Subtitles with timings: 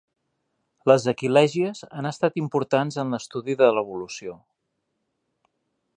[0.91, 4.35] Les aquilègies han estat importants en l'estudi de l'evolució.